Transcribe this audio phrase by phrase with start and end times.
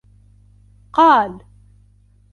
[0.93, 1.39] قالَ: